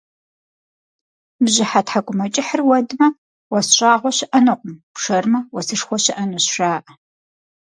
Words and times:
Бжьыхьэ 1.43 1.81
тхьэкӏумэкӏыхьыр 1.85 2.61
уэдмэ, 2.67 3.07
уэс 3.51 3.67
щӏагъуэ 3.77 4.11
щыӏэнукъым, 4.17 4.75
пшэрмэ, 4.93 5.39
уэсышхуэ 5.53 5.97
щыӏэнущ, 6.03 6.45
жаӏэ. 6.55 6.91